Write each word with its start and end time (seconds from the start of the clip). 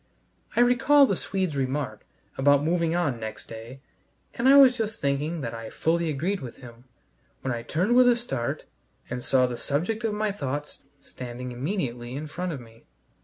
I 0.55 0.61
recall 0.61 1.05
the 1.05 1.15
Swede's 1.15 1.55
remark 1.55 2.07
about 2.35 2.63
moving 2.63 2.95
on 2.95 3.19
next 3.19 3.45
day, 3.47 3.81
and 4.33 4.49
I 4.49 4.57
was 4.57 4.75
just 4.75 4.99
thinking 4.99 5.41
that 5.41 5.53
I 5.53 5.69
fully 5.69 6.09
agreed 6.09 6.39
with 6.39 6.55
him, 6.55 6.85
when 7.43 7.53
I 7.53 7.61
turned 7.61 7.95
with 7.95 8.07
a 8.09 8.15
start 8.15 8.63
and 9.11 9.23
saw 9.23 9.45
the 9.45 9.57
subject 9.57 10.03
of 10.03 10.15
my 10.15 10.31
thoughts 10.31 10.85
standing 11.01 11.51
immediately 11.51 12.15
in 12.15 12.25
front 12.25 12.51
of 12.51 12.59
me. 12.59 12.85